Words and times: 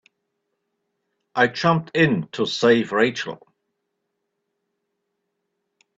I 1.35 1.45
jumped 1.45 1.91
in 1.95 2.27
to 2.29 2.47
save 2.47 2.91
Rachel. 2.91 3.37